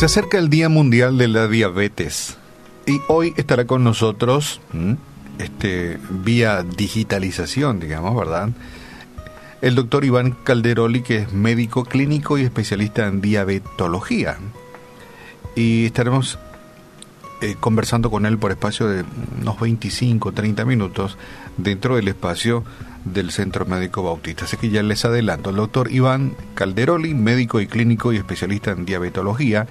Se 0.00 0.06
acerca 0.06 0.38
el 0.38 0.48
Día 0.48 0.70
Mundial 0.70 1.18
de 1.18 1.28
la 1.28 1.46
Diabetes 1.46 2.38
y 2.86 3.02
hoy 3.08 3.34
estará 3.36 3.66
con 3.66 3.84
nosotros, 3.84 4.62
este, 5.36 5.98
vía 6.08 6.62
digitalización, 6.62 7.80
digamos, 7.80 8.16
¿verdad? 8.16 8.48
El 9.60 9.74
doctor 9.74 10.06
Iván 10.06 10.30
Calderoli, 10.42 11.02
que 11.02 11.18
es 11.18 11.34
médico 11.34 11.84
clínico 11.84 12.38
y 12.38 12.44
especialista 12.44 13.08
en 13.08 13.20
diabetología. 13.20 14.38
Y 15.54 15.84
estaremos 15.84 16.38
eh, 17.42 17.56
conversando 17.60 18.10
con 18.10 18.24
él 18.24 18.38
por 18.38 18.52
espacio 18.52 18.88
de 18.88 19.04
unos 19.42 19.60
25, 19.60 20.32
30 20.32 20.64
minutos 20.64 21.18
dentro 21.58 21.96
del 21.96 22.08
espacio 22.08 22.64
del 23.04 23.30
Centro 23.30 23.66
Médico 23.66 24.02
Bautista. 24.02 24.44
Así 24.44 24.56
que 24.56 24.70
ya 24.70 24.82
les 24.82 25.04
adelanto, 25.04 25.50
el 25.50 25.56
doctor 25.56 25.90
Iván 25.90 26.34
Calderoli, 26.54 27.14
médico 27.14 27.60
y 27.60 27.66
clínico 27.66 28.12
y 28.12 28.16
especialista 28.16 28.72
en 28.72 28.84
diabetología, 28.84 29.66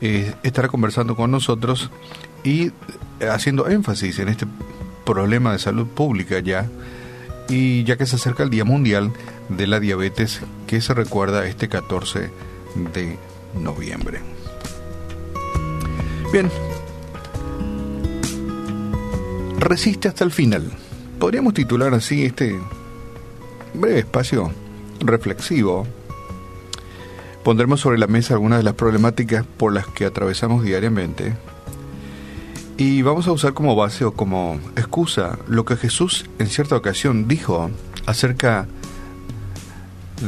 eh, 0.00 0.34
estará 0.42 0.68
conversando 0.68 1.16
con 1.16 1.30
nosotros 1.30 1.90
y 2.44 2.72
haciendo 3.28 3.68
énfasis 3.68 4.18
en 4.18 4.28
este 4.28 4.46
problema 5.04 5.52
de 5.52 5.58
salud 5.58 5.86
pública 5.86 6.38
ya, 6.40 6.68
y 7.48 7.84
ya 7.84 7.96
que 7.96 8.06
se 8.06 8.16
acerca 8.16 8.42
el 8.42 8.50
Día 8.50 8.64
Mundial 8.64 9.12
de 9.48 9.66
la 9.66 9.80
Diabetes 9.80 10.40
que 10.66 10.80
se 10.80 10.94
recuerda 10.94 11.46
este 11.46 11.68
14 11.68 12.30
de 12.92 13.18
noviembre. 13.60 14.20
Bien, 16.32 16.50
resiste 19.58 20.08
hasta 20.08 20.24
el 20.24 20.32
final. 20.32 20.72
Podríamos 21.18 21.54
titular 21.54 21.94
así 21.94 22.24
este 22.24 22.60
breve 23.72 24.00
espacio 24.00 24.52
reflexivo. 25.00 25.86
Pondremos 27.42 27.80
sobre 27.80 27.98
la 27.98 28.06
mesa 28.06 28.34
algunas 28.34 28.58
de 28.58 28.64
las 28.64 28.74
problemáticas 28.74 29.46
por 29.46 29.72
las 29.72 29.86
que 29.86 30.04
atravesamos 30.04 30.62
diariamente. 30.64 31.34
Y 32.76 33.00
vamos 33.00 33.26
a 33.26 33.32
usar 33.32 33.54
como 33.54 33.74
base 33.74 34.04
o 34.04 34.12
como 34.12 34.60
excusa 34.76 35.38
lo 35.48 35.64
que 35.64 35.76
Jesús 35.76 36.26
en 36.38 36.48
cierta 36.48 36.76
ocasión 36.76 37.26
dijo 37.26 37.70
acerca 38.04 38.66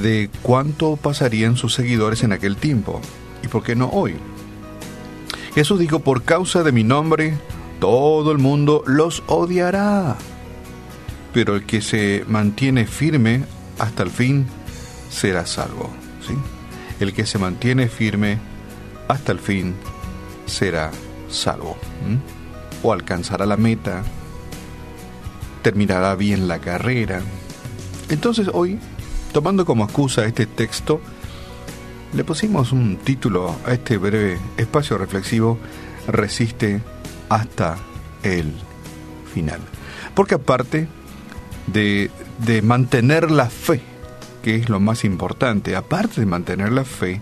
de 0.00 0.30
cuánto 0.42 0.96
pasarían 0.96 1.56
sus 1.56 1.74
seguidores 1.74 2.22
en 2.22 2.32
aquel 2.32 2.56
tiempo 2.56 3.00
y 3.42 3.48
por 3.48 3.62
qué 3.62 3.76
no 3.76 3.88
hoy. 3.88 4.14
Jesús 5.54 5.78
dijo, 5.78 6.00
por 6.00 6.22
causa 6.22 6.62
de 6.62 6.72
mi 6.72 6.84
nombre, 6.84 7.36
todo 7.80 8.32
el 8.32 8.38
mundo 8.38 8.82
los 8.86 9.22
odiará. 9.26 10.16
Pero 11.32 11.56
el 11.56 11.64
que 11.64 11.80
se 11.80 12.24
mantiene 12.26 12.86
firme 12.86 13.44
hasta 13.78 14.02
el 14.02 14.10
fin 14.10 14.46
será 15.10 15.46
salvo. 15.46 15.90
¿sí? 16.26 16.34
El 17.00 17.12
que 17.12 17.26
se 17.26 17.38
mantiene 17.38 17.88
firme 17.88 18.38
hasta 19.08 19.32
el 19.32 19.38
fin 19.38 19.74
será 20.46 20.90
salvo. 21.28 21.76
O 22.82 22.92
alcanzará 22.92 23.46
la 23.46 23.56
meta, 23.56 24.02
terminará 25.62 26.14
bien 26.14 26.48
la 26.48 26.58
carrera. 26.58 27.20
Entonces 28.08 28.48
hoy, 28.52 28.78
tomando 29.32 29.64
como 29.64 29.84
excusa 29.84 30.24
este 30.24 30.46
texto, 30.46 31.00
le 32.14 32.24
pusimos 32.24 32.72
un 32.72 32.96
título 32.96 33.54
a 33.66 33.72
este 33.72 33.98
breve 33.98 34.38
espacio 34.56 34.96
reflexivo, 34.96 35.58
Resiste 36.06 36.80
hasta 37.28 37.76
el 38.22 38.50
final. 39.34 39.60
Porque 40.14 40.36
aparte 40.36 40.88
de, 41.72 42.10
de 42.38 42.62
mantener 42.62 43.30
la 43.30 43.50
fe, 43.50 43.80
que 44.42 44.56
es 44.56 44.68
lo 44.68 44.80
más 44.80 45.04
importante, 45.04 45.76
aparte 45.76 46.20
de 46.20 46.26
mantener 46.26 46.72
la 46.72 46.84
fe, 46.84 47.20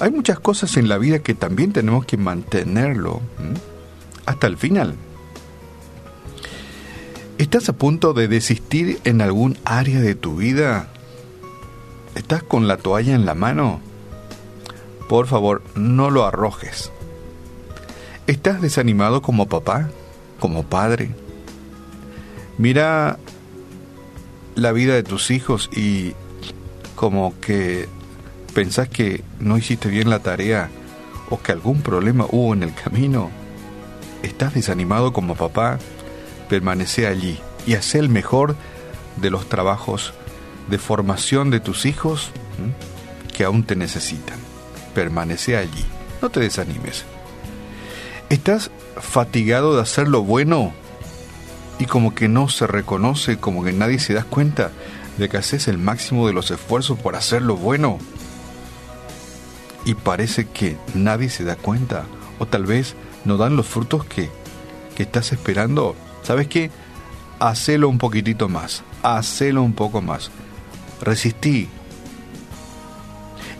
hay 0.00 0.10
muchas 0.10 0.38
cosas 0.40 0.76
en 0.76 0.88
la 0.88 0.98
vida 0.98 1.20
que 1.20 1.34
también 1.34 1.72
tenemos 1.72 2.04
que 2.04 2.16
mantenerlo 2.16 3.20
hasta 4.26 4.46
el 4.46 4.56
final. 4.56 4.94
¿Estás 7.38 7.68
a 7.68 7.74
punto 7.74 8.12
de 8.12 8.28
desistir 8.28 8.98
en 9.04 9.20
algún 9.20 9.58
área 9.64 10.00
de 10.00 10.14
tu 10.14 10.36
vida? 10.36 10.88
¿Estás 12.14 12.42
con 12.42 12.66
la 12.66 12.78
toalla 12.78 13.14
en 13.14 13.26
la 13.26 13.34
mano? 13.34 13.80
Por 15.08 15.26
favor, 15.26 15.62
no 15.74 16.10
lo 16.10 16.24
arrojes. 16.24 16.90
¿Estás 18.26 18.60
desanimado 18.60 19.22
como 19.22 19.46
papá? 19.46 19.90
¿Como 20.40 20.64
padre? 20.64 21.10
Mira 22.58 23.18
la 24.56 24.72
vida 24.72 24.94
de 24.94 25.02
tus 25.02 25.30
hijos 25.30 25.70
y 25.72 26.14
como 26.96 27.38
que 27.40 27.88
pensás 28.54 28.88
que 28.88 29.22
no 29.38 29.58
hiciste 29.58 29.88
bien 29.88 30.10
la 30.10 30.20
tarea 30.20 30.70
o 31.30 31.40
que 31.40 31.52
algún 31.52 31.82
problema 31.82 32.26
hubo 32.30 32.54
en 32.54 32.62
el 32.62 32.74
camino. 32.74 33.30
¿Estás 34.22 34.54
desanimado 34.54 35.12
como 35.12 35.36
papá? 35.36 35.78
Permanece 36.48 37.06
allí 37.06 37.38
y 37.66 37.74
haz 37.74 37.94
el 37.94 38.08
mejor 38.08 38.56
de 39.16 39.30
los 39.30 39.48
trabajos 39.48 40.14
de 40.68 40.78
formación 40.78 41.50
de 41.50 41.60
tus 41.60 41.84
hijos 41.86 42.30
que 43.36 43.44
aún 43.44 43.64
te 43.64 43.76
necesitan. 43.76 44.38
Permanece 44.94 45.56
allí, 45.56 45.84
no 46.22 46.30
te 46.30 46.40
desanimes. 46.40 47.04
¿Estás 48.30 48.70
fatigado 48.96 49.76
de 49.76 49.82
hacer 49.82 50.08
lo 50.08 50.22
bueno 50.22 50.72
y 51.78 51.86
como 51.86 52.14
que 52.14 52.28
no 52.28 52.48
se 52.48 52.66
reconoce, 52.66 53.38
como 53.38 53.62
que 53.62 53.72
nadie 53.72 53.98
se 53.98 54.14
da 54.14 54.24
cuenta 54.24 54.70
de 55.18 55.28
que 55.28 55.36
haces 55.36 55.68
el 55.68 55.78
máximo 55.78 56.26
de 56.26 56.32
los 56.32 56.50
esfuerzos 56.50 56.98
por 56.98 57.16
hacer 57.16 57.42
lo 57.42 57.56
bueno? 57.56 57.98
Y 59.84 59.94
parece 59.94 60.46
que 60.46 60.76
nadie 60.94 61.28
se 61.28 61.44
da 61.44 61.56
cuenta, 61.56 62.04
o 62.38 62.46
tal 62.46 62.66
vez 62.66 62.94
no 63.24 63.36
dan 63.36 63.56
los 63.56 63.66
frutos 63.66 64.04
que, 64.04 64.30
que 64.94 65.04
estás 65.04 65.32
esperando. 65.32 65.94
¿Sabes 66.22 66.48
qué? 66.48 66.70
Hacelo 67.38 67.88
un 67.88 67.98
poquitito 67.98 68.48
más, 68.48 68.82
hacelo 69.02 69.62
un 69.62 69.74
poco 69.74 70.00
más. 70.00 70.30
Resistí. 71.00 71.68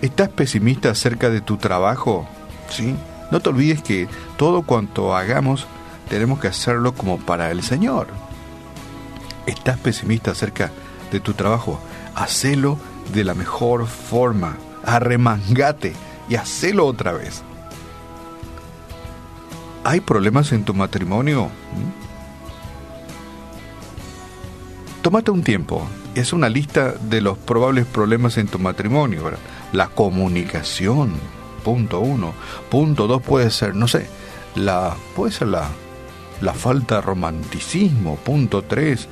¿Estás 0.03 0.28
pesimista 0.31 0.91
acerca 0.91 1.31
de 1.31 1.41
tu 1.41 1.59
trabajo? 1.59 2.28
¿Sí? 2.71 2.94
No 3.31 3.41
te 3.41 3.50
olvides 3.50 3.83
que 3.83 4.09
todo 4.37 4.62
cuanto 4.62 5.15
hagamos 5.16 5.66
tenemos 6.08 6.40
que 6.40 6.48
hacerlo 6.48 6.94
como 6.94 7.18
para 7.18 7.50
el 7.50 7.62
Señor. 7.62 8.08
¿Estás 9.46 9.78
pesimista 9.78 10.32
acerca 10.32 10.70
de 11.12 11.20
tu 11.20 11.34
trabajo? 11.34 11.80
Hacelo 12.14 12.78
de 13.12 13.24
la 13.24 13.34
mejor 13.34 13.86
forma. 13.86 14.56
Arremangate 14.84 15.94
y 16.28 16.36
hacelo 16.36 16.86
otra 16.86 17.12
vez. 17.12 17.42
¿Hay 19.84 20.00
problemas 20.00 20.52
en 20.52 20.64
tu 20.64 20.74
matrimonio? 20.74 21.44
¿Mm? 21.44 22.06
Tómate 25.02 25.30
un 25.30 25.42
tiempo. 25.42 25.86
Es 26.14 26.32
una 26.32 26.48
lista 26.48 26.92
de 26.92 27.20
los 27.20 27.38
probables 27.38 27.86
problemas 27.86 28.38
en 28.38 28.48
tu 28.48 28.58
matrimonio. 28.58 29.22
La 29.72 29.88
comunicación 29.88 31.12
punto 31.66 31.98
uno. 31.98 32.32
Punto 32.70 33.08
dos 33.08 33.20
puede 33.22 33.50
ser, 33.50 33.74
no 33.74 33.88
sé, 33.88 34.08
la, 34.54 34.96
puede 35.16 35.32
ser 35.32 35.48
la, 35.48 35.68
la 36.41 36.54
falta 36.54 36.97
de 36.97 37.00
romanticismo. 37.02 38.16
Punto 38.16 38.62
tres, 38.62 39.08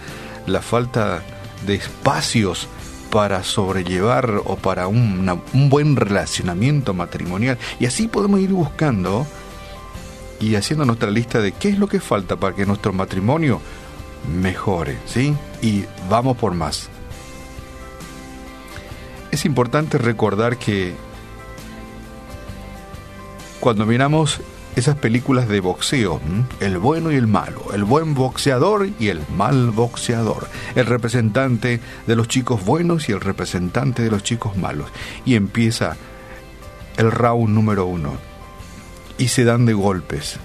la 0.47 0.61
falta 0.61 1.23
de 1.67 1.75
espacios 1.75 2.69
para 3.11 3.45
sobrellevar 3.45 4.43
o 4.45 4.57
para 4.57 4.89
un 4.89 5.41
buen 5.71 5.97
relacionamiento 5.97 6.95
matrimonial. 6.95 7.59
Y 7.79 7.87
así 7.87 8.09
podemos 8.09 8.41
ir 8.41 8.51
buscando 8.51 9.27
y 10.41 10.57
haciendo 10.57 10.85
nuestra 10.85 11.11
lista 11.11 11.41
de 11.41 11.53
qué 11.53 11.69
es 11.69 11.79
lo 11.79 11.87
que 11.87 12.01
falta 12.01 12.37
para 12.37 12.55
que 12.55 12.67
nuestro 12.67 12.93
matrimonio 12.93 13.61
mejore, 14.41 14.99
¿sí? 15.07 15.35
Y 15.63 15.85
vamos 16.09 16.37
por 16.37 16.55
más. 16.55 16.89
Es 19.31 19.45
importante 19.45 19.97
recordar 19.99 20.57
que 20.59 20.95
cuando 23.61 23.87
miramos 23.87 24.41
esas 24.77 24.97
películas 24.97 25.49
de 25.49 25.61
boxeo, 25.61 26.21
el 26.61 26.79
bueno 26.79 27.13
y 27.13 27.17
el 27.17 27.27
malo, 27.27 27.67
el 27.73 27.85
buen 27.85 28.15
boxeador 28.15 28.89
y 28.99 29.09
el 29.09 29.21
mal 29.37 29.71
boxeador, 29.71 30.49
el 30.75 30.87
representante 30.87 31.81
de 32.07 32.17
los 32.17 32.29
chicos 32.29 32.65
buenos 32.65 33.09
y 33.09 33.13
el 33.13 33.21
representante 33.21 34.03
de 34.03 34.11
los 34.11 34.23
chicos 34.23 34.57
malos. 34.57 34.91
Y 35.25 35.37
empieza 35.37 35.97
el 36.97 37.11
round 37.11 37.51
número 37.51 37.87
uno 37.87 38.13
y 39.17 39.29
se 39.29 39.45
dan 39.45 39.65
de 39.65 39.75
golpes. 39.75 40.39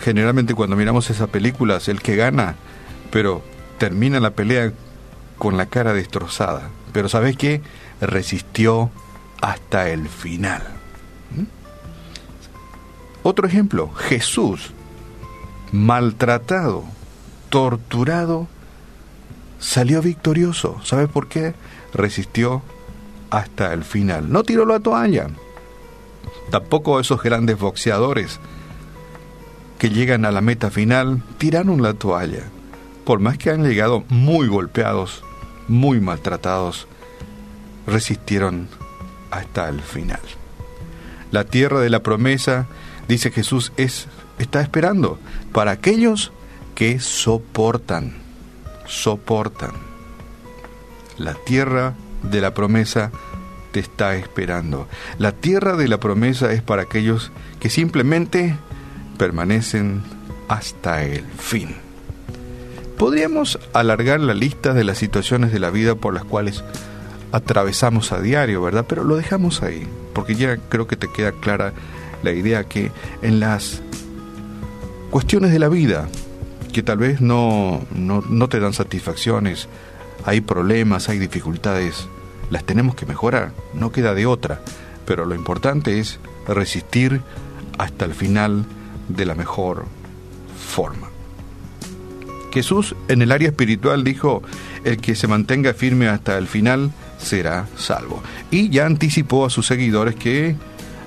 Generalmente 0.00 0.54
cuando 0.54 0.76
miramos 0.76 1.10
esas 1.10 1.28
películas, 1.28 1.88
el 1.88 2.00
que 2.00 2.16
gana, 2.16 2.56
pero 3.10 3.42
termina 3.78 4.20
la 4.20 4.30
pelea 4.30 4.72
con 5.38 5.56
la 5.56 5.66
cara 5.66 5.92
destrozada. 5.92 6.70
Pero 6.92 7.08
¿sabes 7.08 7.36
qué? 7.36 7.60
Resistió 8.00 8.90
hasta 9.40 9.88
el 9.90 10.08
final. 10.08 10.75
Otro 13.28 13.48
ejemplo, 13.48 13.90
Jesús, 13.92 14.70
maltratado, 15.72 16.84
torturado, 17.48 18.46
salió 19.58 20.00
victorioso. 20.00 20.80
¿Sabes 20.84 21.08
por 21.08 21.26
qué? 21.26 21.52
Resistió 21.92 22.62
hasta 23.30 23.72
el 23.72 23.82
final. 23.82 24.30
No 24.30 24.44
tiró 24.44 24.64
la 24.64 24.78
toalla. 24.78 25.26
Tampoco 26.52 27.00
esos 27.00 27.20
grandes 27.20 27.58
boxeadores 27.58 28.38
que 29.80 29.90
llegan 29.90 30.24
a 30.24 30.30
la 30.30 30.40
meta 30.40 30.70
final 30.70 31.20
tiraron 31.36 31.82
la 31.82 31.94
toalla. 31.94 32.44
Por 33.04 33.18
más 33.18 33.38
que 33.38 33.50
han 33.50 33.64
llegado 33.64 34.04
muy 34.08 34.46
golpeados, 34.46 35.24
muy 35.66 35.98
maltratados, 35.98 36.86
resistieron 37.88 38.68
hasta 39.32 39.68
el 39.68 39.80
final. 39.80 40.20
La 41.32 41.42
tierra 41.42 41.80
de 41.80 41.90
la 41.90 42.04
promesa, 42.04 42.68
dice 43.08 43.30
Jesús, 43.30 43.72
es 43.76 44.08
está 44.38 44.60
esperando 44.60 45.18
para 45.52 45.72
aquellos 45.72 46.32
que 46.74 47.00
soportan, 47.00 48.14
soportan. 48.86 49.72
La 51.18 51.34
tierra 51.34 51.94
de 52.22 52.40
la 52.40 52.52
promesa 52.52 53.10
te 53.72 53.80
está 53.80 54.16
esperando. 54.16 54.88
La 55.18 55.32
tierra 55.32 55.76
de 55.76 55.88
la 55.88 55.98
promesa 55.98 56.52
es 56.52 56.62
para 56.62 56.82
aquellos 56.82 57.32
que 57.60 57.70
simplemente 57.70 58.56
permanecen 59.16 60.02
hasta 60.48 61.02
el 61.04 61.24
fin. 61.24 61.76
Podríamos 62.98 63.58
alargar 63.72 64.20
la 64.20 64.34
lista 64.34 64.72
de 64.72 64.84
las 64.84 64.98
situaciones 64.98 65.52
de 65.52 65.58
la 65.58 65.70
vida 65.70 65.94
por 65.94 66.14
las 66.14 66.24
cuales 66.24 66.64
atravesamos 67.32 68.12
a 68.12 68.20
diario, 68.20 68.62
¿verdad? 68.62 68.86
Pero 68.88 69.04
lo 69.04 69.16
dejamos 69.16 69.62
ahí, 69.62 69.86
porque 70.14 70.34
ya 70.34 70.56
creo 70.56 70.86
que 70.86 70.96
te 70.96 71.10
queda 71.12 71.32
clara 71.32 71.72
la 72.26 72.32
idea 72.32 72.64
que 72.64 72.90
en 73.22 73.40
las 73.40 73.80
cuestiones 75.10 75.52
de 75.52 75.58
la 75.58 75.68
vida, 75.68 76.08
que 76.72 76.82
tal 76.82 76.98
vez 76.98 77.20
no, 77.20 77.80
no, 77.94 78.22
no 78.28 78.48
te 78.48 78.60
dan 78.60 78.72
satisfacciones, 78.72 79.68
hay 80.24 80.40
problemas, 80.40 81.08
hay 81.08 81.18
dificultades, 81.18 82.08
las 82.50 82.64
tenemos 82.64 82.96
que 82.96 83.06
mejorar, 83.06 83.52
no 83.74 83.92
queda 83.92 84.12
de 84.12 84.26
otra, 84.26 84.60
pero 85.06 85.24
lo 85.24 85.34
importante 85.34 86.00
es 86.00 86.18
resistir 86.48 87.22
hasta 87.78 88.04
el 88.04 88.12
final 88.12 88.64
de 89.08 89.24
la 89.24 89.34
mejor 89.34 89.86
forma. 90.58 91.08
Jesús 92.52 92.96
en 93.08 93.22
el 93.22 93.32
área 93.32 93.48
espiritual 93.48 94.02
dijo, 94.02 94.42
el 94.84 94.96
que 94.96 95.14
se 95.14 95.28
mantenga 95.28 95.74
firme 95.74 96.08
hasta 96.08 96.38
el 96.38 96.48
final 96.48 96.90
será 97.18 97.68
salvo. 97.76 98.22
Y 98.50 98.70
ya 98.70 98.86
anticipó 98.86 99.44
a 99.46 99.50
sus 99.50 99.66
seguidores 99.66 100.14
que 100.16 100.56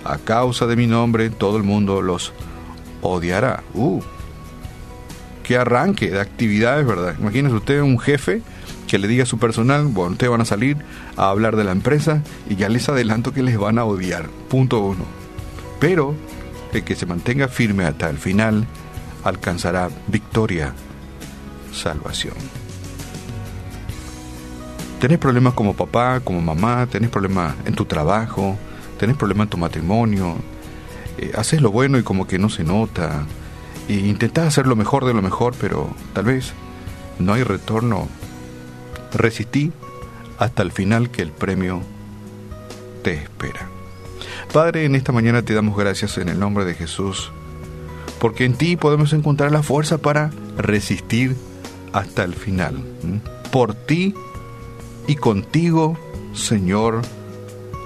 a 0.04 0.18
causa 0.18 0.66
de 0.68 0.76
mi 0.76 0.88
nombre 0.88 1.30
todo 1.30 1.58
el 1.58 1.64
mundo 1.64 2.02
los 2.02 2.34
odiará. 3.02 3.64
Uh, 3.74 4.02
qué 5.44 5.58
arranque 5.58 6.12
de 6.12 6.20
actividades, 6.20 6.86
¿verdad? 6.86 7.16
Imagínese 7.20 7.56
usted 7.56 7.82
un 7.82 8.00
jefe 8.00 8.42
que 8.88 8.98
le 8.98 9.08
diga 9.08 9.24
a 9.24 9.28
su 9.28 9.38
personal, 9.38 9.86
bueno, 9.86 10.14
ustedes 10.14 10.32
van 10.32 10.42
a 10.42 10.46
salir 10.46 10.78
a 11.16 11.30
hablar 11.30 11.56
de 11.56 11.64
la 11.64 11.72
empresa 11.72 12.24
y 12.50 12.56
ya 12.56 12.70
les 12.70 12.90
adelanto 12.90 13.34
que 13.34 13.44
les 13.44 13.58
van 13.58 13.78
a 13.78 13.86
odiar. 13.86 14.30
Punto 14.50 14.80
uno. 14.80 15.06
Pero 15.80 16.16
el 16.74 16.84
que 16.84 16.96
se 16.96 17.06
mantenga 17.06 17.48
firme 17.48 17.86
hasta 17.86 18.10
el 18.10 18.18
final 18.18 18.66
alcanzará 19.24 19.90
victoria, 20.08 20.74
salvación. 21.72 22.36
Tenés 25.00 25.18
problemas 25.18 25.54
como 25.54 25.76
papá, 25.76 26.20
como 26.20 26.42
mamá, 26.42 26.88
tenés 26.88 27.10
problemas 27.10 27.56
en 27.66 27.74
tu 27.74 27.86
trabajo, 27.86 28.58
tenés 29.00 29.18
problemas 29.18 29.46
en 29.46 29.50
tu 29.50 29.58
matrimonio, 29.58 30.36
eh, 31.18 31.32
haces 31.36 31.62
lo 31.62 31.72
bueno 31.72 31.98
y 31.98 32.04
como 32.04 32.28
que 32.28 32.38
no 32.38 32.50
se 32.50 32.64
nota, 32.64 33.26
e 33.88 33.94
intentás 33.94 34.48
hacer 34.48 34.68
lo 34.68 34.76
mejor 34.76 35.06
de 35.06 35.14
lo 35.14 35.22
mejor, 35.22 35.56
pero 35.60 35.90
tal 36.14 36.26
vez 36.26 36.54
no 37.18 37.34
hay 37.34 37.44
retorno 37.44 38.08
resistí 39.14 39.72
hasta 40.38 40.62
el 40.62 40.72
final 40.72 41.10
que 41.10 41.22
el 41.22 41.32
premio 41.32 41.82
te 43.04 43.14
espera. 43.14 43.68
Padre, 44.54 44.86
en 44.86 44.96
esta 44.96 45.12
mañana 45.12 45.42
te 45.44 45.54
damos 45.54 45.78
gracias 45.78 46.18
en 46.18 46.30
el 46.30 46.40
nombre 46.40 46.66
de 46.66 46.74
Jesús, 46.74 47.32
porque 48.20 48.46
en 48.46 48.54
ti 48.54 48.76
podemos 48.76 49.14
encontrar 49.14 49.52
la 49.52 49.64
fuerza 49.64 49.98
para 49.98 50.32
resistir 50.58 51.36
hasta 51.94 52.24
el 52.24 52.34
final. 52.34 52.84
Por 53.52 53.74
ti 53.74 54.14
y 55.08 55.16
contigo, 55.16 55.98
Señor, 56.34 57.02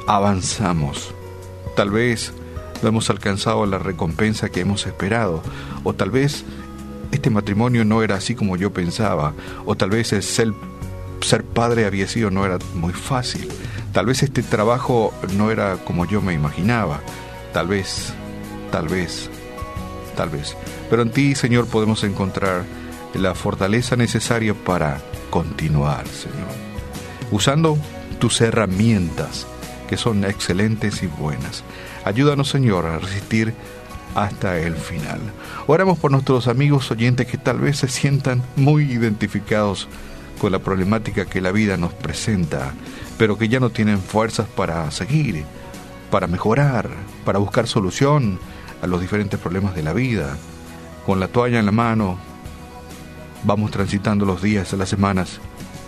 avanzamos. 0.07 1.13
Tal 1.75 1.89
vez 1.91 2.33
no 2.81 2.89
hemos 2.89 3.09
alcanzado 3.09 3.65
la 3.65 3.79
recompensa 3.79 4.49
que 4.49 4.61
hemos 4.61 4.85
esperado, 4.85 5.41
o 5.83 5.93
tal 5.93 6.11
vez 6.11 6.43
este 7.11 7.29
matrimonio 7.29 7.85
no 7.85 8.03
era 8.03 8.15
así 8.15 8.35
como 8.35 8.57
yo 8.57 8.73
pensaba, 8.73 9.33
o 9.65 9.75
tal 9.75 9.89
vez 9.89 10.13
el 10.13 10.23
ser 10.23 11.43
padre 11.53 11.85
había 11.85 12.07
sido 12.07 12.29
no 12.31 12.45
era 12.45 12.59
muy 12.75 12.93
fácil. 12.93 13.47
Tal 13.93 14.07
vez 14.07 14.23
este 14.23 14.41
trabajo 14.41 15.13
no 15.35 15.51
era 15.51 15.77
como 15.77 16.05
yo 16.05 16.21
me 16.21 16.33
imaginaba. 16.33 16.99
Tal 17.53 17.67
vez, 17.67 18.11
tal 18.71 18.87
vez, 18.87 19.29
tal 20.15 20.29
vez. 20.29 20.57
Pero 20.89 21.03
en 21.03 21.11
ti, 21.11 21.35
Señor, 21.35 21.67
podemos 21.67 22.03
encontrar 22.03 22.63
la 23.13 23.35
fortaleza 23.35 23.95
necesaria 23.95 24.55
para 24.55 24.99
continuar, 25.29 26.07
Señor. 26.07 26.49
Usando 27.31 27.77
tus 28.19 28.41
herramientas, 28.41 29.45
que 29.93 29.97
son 29.97 30.25
excelentes 30.25 31.03
y 31.03 31.05
buenas. 31.05 31.63
Ayúdanos, 32.03 32.49
Señor, 32.49 32.87
a 32.87 32.97
resistir 32.97 33.53
hasta 34.15 34.57
el 34.57 34.75
final. 34.75 35.19
Oramos 35.67 35.99
por 35.99 36.09
nuestros 36.09 36.47
amigos 36.47 36.89
oyentes 36.89 37.27
que 37.27 37.37
tal 37.37 37.59
vez 37.59 37.77
se 37.77 37.87
sientan 37.87 38.41
muy 38.55 38.85
identificados 38.85 39.87
con 40.41 40.51
la 40.51 40.57
problemática 40.57 41.25
que 41.25 41.41
la 41.41 41.51
vida 41.51 41.77
nos 41.77 41.93
presenta, 41.93 42.73
pero 43.19 43.37
que 43.37 43.49
ya 43.49 43.59
no 43.59 43.69
tienen 43.69 43.99
fuerzas 43.99 44.47
para 44.47 44.89
seguir, 44.89 45.43
para 46.09 46.25
mejorar, 46.25 46.89
para 47.23 47.37
buscar 47.37 47.67
solución 47.67 48.39
a 48.81 48.87
los 48.87 48.99
diferentes 48.99 49.39
problemas 49.39 49.75
de 49.75 49.83
la 49.83 49.93
vida. 49.93 50.37
Con 51.05 51.19
la 51.19 51.27
toalla 51.27 51.59
en 51.59 51.67
la 51.67 51.71
mano, 51.71 52.17
vamos 53.43 53.69
transitando 53.69 54.25
los 54.25 54.41
días, 54.41 54.73
las 54.73 54.89
semanas, 54.89 55.39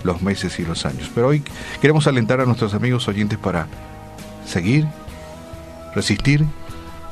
los 0.03 0.21
meses 0.21 0.59
y 0.59 0.63
los 0.63 0.85
años. 0.85 1.09
Pero 1.15 1.29
hoy 1.29 1.41
queremos 1.81 2.05
alentar 2.05 2.39
a 2.39 2.45
nuestros 2.45 2.75
amigos 2.75 3.07
oyentes 3.07 3.39
para 3.39 3.65
seguir, 4.45 4.87
resistir 5.93 6.45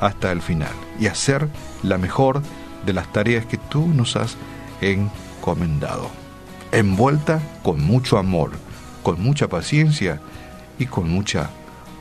hasta 0.00 0.32
el 0.32 0.42
final 0.42 0.72
y 0.98 1.06
hacer 1.06 1.48
la 1.82 1.98
mejor 1.98 2.42
de 2.84 2.92
las 2.92 3.10
tareas 3.12 3.46
que 3.46 3.58
tú 3.58 3.86
nos 3.88 4.16
has 4.16 4.36
encomendado 4.80 6.10
envuelta 6.74 7.40
con 7.62 7.80
mucho 7.80 8.18
amor, 8.18 8.50
con 9.02 9.22
mucha 9.22 9.48
paciencia 9.48 10.20
y 10.78 10.86
con 10.86 11.08
mucha 11.08 11.50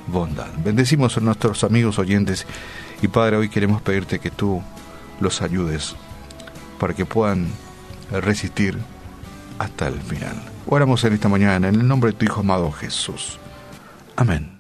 bondad. 0.08 0.50
Bendecimos 0.64 1.16
a 1.18 1.22
nuestros 1.22 1.64
amigos 1.64 2.00
oyentes 2.00 2.46
y 3.02 3.08
Padre, 3.08 3.38
hoy 3.38 3.50
queremos 3.50 3.82
pedirte 3.82 4.20
que 4.20 4.32
tú 4.32 4.62
los 5.20 5.42
ayudes 5.42 5.96
para 6.80 6.94
que 6.94 7.06
puedan 7.06 7.48
resistir 8.12 8.78
hasta 9.60 9.88
el 9.88 10.02
final. 10.02 10.42
Oramos 10.66 11.04
en 11.04 11.14
esta 11.14 11.30
mañana 11.30 11.68
en 11.68 11.76
el 11.76 11.88
nombre 11.88 12.12
de 12.12 12.18
tu 12.18 12.26
Hijo 12.26 12.40
amado 12.42 12.72
Jesús. 12.72 13.38
Amén. 14.16 14.53